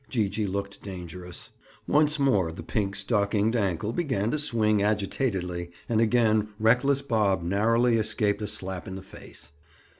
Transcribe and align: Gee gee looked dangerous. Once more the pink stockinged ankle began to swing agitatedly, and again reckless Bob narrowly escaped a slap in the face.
Gee 0.09 0.29
gee 0.29 0.47
looked 0.47 0.81
dangerous. 0.81 1.51
Once 1.87 2.17
more 2.17 2.51
the 2.51 2.63
pink 2.63 2.95
stockinged 2.95 3.55
ankle 3.55 3.93
began 3.93 4.31
to 4.31 4.39
swing 4.39 4.81
agitatedly, 4.81 5.69
and 5.87 6.01
again 6.01 6.47
reckless 6.59 7.03
Bob 7.03 7.43
narrowly 7.43 7.97
escaped 7.97 8.41
a 8.41 8.47
slap 8.47 8.87
in 8.87 8.95
the 8.95 9.03
face. 9.03 9.51